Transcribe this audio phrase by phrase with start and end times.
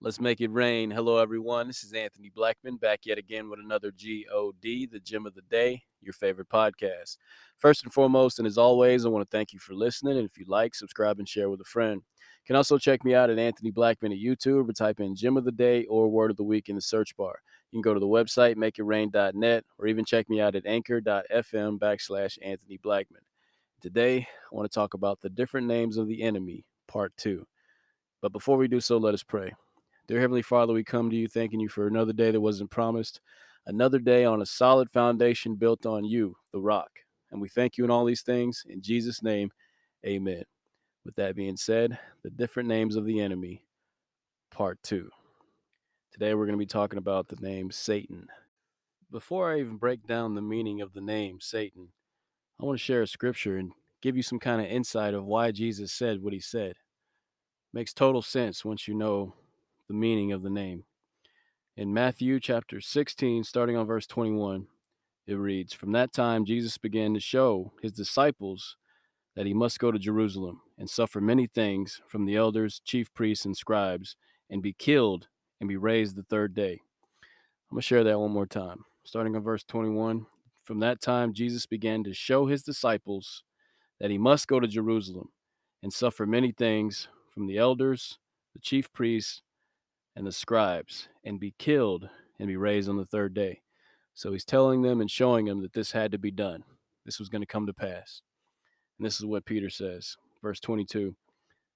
[0.00, 0.92] Let's make it rain.
[0.92, 1.66] Hello, everyone.
[1.66, 5.82] This is Anthony Blackman back yet again with another GOD, the Gem of the Day,
[6.00, 7.16] your favorite podcast.
[7.56, 10.16] First and foremost, and as always, I want to thank you for listening.
[10.16, 12.00] And if you like, subscribe and share with a friend.
[12.00, 15.36] You can also check me out at Anthony Blackman at YouTube or type in Gem
[15.36, 17.40] of the Day or Word of the Week in the search bar.
[17.72, 22.38] You can go to the website, makeitrain.net, or even check me out at anchor.fm backslash
[22.40, 23.22] Anthony Blackman.
[23.80, 27.48] Today, I want to talk about the different names of the enemy, part two.
[28.22, 29.54] But before we do so, let us pray.
[30.08, 33.20] Dear Heavenly Father, we come to you thanking you for another day that wasn't promised,
[33.66, 36.88] another day on a solid foundation built on you, the rock.
[37.30, 38.64] And we thank you in all these things.
[38.66, 39.50] In Jesus' name,
[40.06, 40.44] amen.
[41.04, 43.66] With that being said, the different names of the enemy,
[44.50, 45.10] part two.
[46.10, 48.28] Today we're going to be talking about the name Satan.
[49.10, 51.88] Before I even break down the meaning of the name Satan,
[52.58, 55.50] I want to share a scripture and give you some kind of insight of why
[55.50, 56.76] Jesus said what he said.
[57.74, 59.34] Makes total sense once you know
[59.88, 60.84] the meaning of the name.
[61.76, 64.66] In Matthew chapter 16, starting on verse 21,
[65.26, 68.76] it reads From that time, Jesus began to show his disciples
[69.34, 73.44] that he must go to Jerusalem and suffer many things from the elders, chief priests,
[73.44, 74.16] and scribes,
[74.50, 75.28] and be killed
[75.60, 76.80] and be raised the third day.
[77.70, 78.84] I'm going to share that one more time.
[79.04, 80.26] Starting on verse 21.
[80.64, 83.42] From that time, Jesus began to show his disciples
[84.00, 85.30] that he must go to Jerusalem
[85.82, 88.18] and suffer many things from the elders,
[88.52, 89.42] the chief priests,
[90.18, 92.08] and the scribes and be killed
[92.40, 93.62] and be raised on the third day.
[94.14, 96.64] So he's telling them and showing them that this had to be done.
[97.06, 98.20] This was going to come to pass.
[98.98, 100.16] And this is what Peter says.
[100.42, 101.14] Verse 22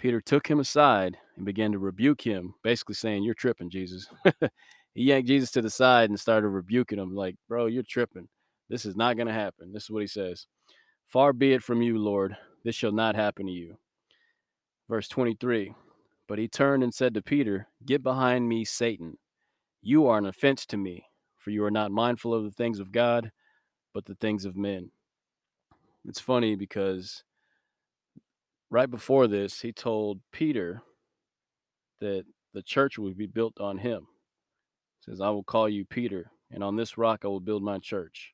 [0.00, 4.08] Peter took him aside and began to rebuke him, basically saying, You're tripping, Jesus.
[4.94, 8.26] he yanked Jesus to the side and started rebuking him, like, Bro, you're tripping.
[8.68, 9.72] This is not going to happen.
[9.72, 10.48] This is what he says
[11.06, 12.36] Far be it from you, Lord.
[12.64, 13.76] This shall not happen to you.
[14.88, 15.72] Verse 23
[16.26, 19.18] but he turned and said to Peter, Get behind me, Satan.
[19.82, 21.04] You are an offense to me,
[21.36, 23.30] for you are not mindful of the things of God,
[23.92, 24.90] but the things of men.
[26.06, 27.24] It's funny because
[28.70, 30.82] right before this, he told Peter
[32.00, 32.24] that
[32.54, 34.06] the church would be built on him.
[35.00, 37.78] He says, I will call you Peter, and on this rock I will build my
[37.78, 38.32] church.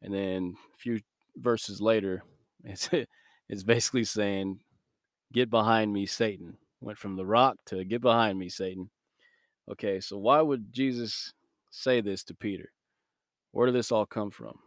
[0.00, 1.00] And then a few
[1.36, 2.22] verses later,
[2.64, 2.88] it's,
[3.48, 4.60] it's basically saying,
[5.32, 6.58] Get behind me, Satan.
[6.82, 8.90] Went from the rock to get behind me, Satan.
[9.70, 11.32] Okay, so why would Jesus
[11.70, 12.72] say this to Peter?
[13.52, 14.58] Where did this all come from?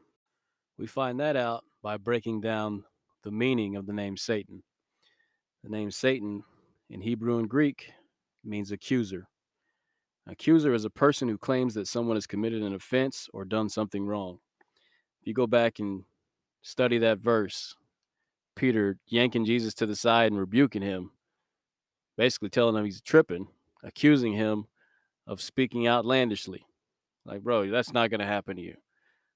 [0.77, 2.85] We find that out by breaking down
[3.23, 4.63] the meaning of the name Satan.
[5.61, 6.43] The name Satan
[6.89, 7.91] in Hebrew and Greek
[8.45, 9.27] means accuser.
[10.25, 14.05] Accuser is a person who claims that someone has committed an offense or done something
[14.05, 14.39] wrong.
[15.19, 16.05] If you go back and
[16.61, 17.75] study that verse,
[18.55, 21.11] Peter yanking Jesus to the side and rebuking him,
[22.17, 23.47] basically telling him he's tripping,
[23.83, 24.65] accusing him
[25.27, 26.65] of speaking outlandishly.
[27.25, 28.75] Like, bro, that's not going to happen to you.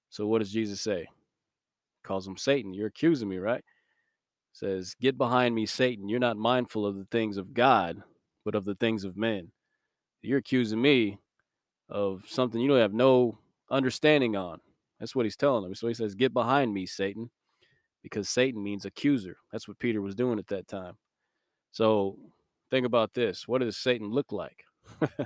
[0.09, 1.07] So what does Jesus say?
[2.03, 2.73] Calls him Satan.
[2.73, 3.63] You're accusing me, right?
[4.53, 6.09] Says, Get behind me, Satan.
[6.09, 8.01] You're not mindful of the things of God,
[8.45, 9.51] but of the things of men.
[10.21, 11.19] You're accusing me
[11.89, 13.37] of something you don't have no
[13.69, 14.59] understanding on.
[14.99, 15.75] That's what he's telling him.
[15.75, 17.29] So he says, Get behind me, Satan,
[18.03, 19.37] because Satan means accuser.
[19.51, 20.97] That's what Peter was doing at that time.
[21.71, 22.17] So
[22.71, 24.63] think about this what does Satan look like?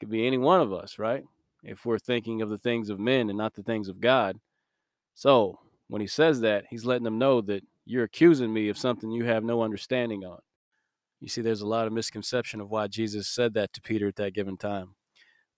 [0.00, 1.24] could be any one of us, right?
[1.62, 4.38] If we're thinking of the things of men and not the things of God.
[5.14, 5.58] So
[5.88, 9.24] when he says that, he's letting them know that you're accusing me of something you
[9.24, 10.40] have no understanding on.
[11.20, 14.16] You see, there's a lot of misconception of why Jesus said that to Peter at
[14.16, 14.94] that given time.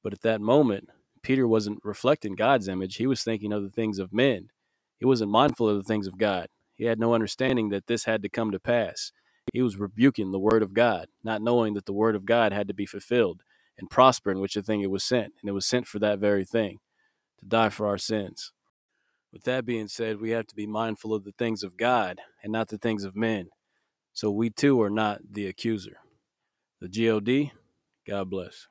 [0.02, 0.88] But at that moment,
[1.22, 2.96] Peter wasn't reflecting God's image.
[2.96, 4.50] He was thinking of the things of men.
[4.98, 6.48] He wasn't mindful of the things of God.
[6.74, 9.12] He had no understanding that this had to come to pass.
[9.52, 12.68] He was rebuking the word of God, not knowing that the word of God had
[12.68, 13.42] to be fulfilled
[13.78, 15.34] and prosper in which the thing it was sent.
[15.40, 16.78] And it was sent for that very thing,
[17.40, 18.52] to die for our sins.
[19.32, 22.52] With that being said, we have to be mindful of the things of God and
[22.52, 23.50] not the things of men.
[24.12, 25.98] So we too are not the accuser.
[26.80, 27.52] The GOD,
[28.06, 28.66] God bless.